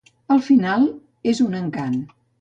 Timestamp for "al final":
0.35-0.87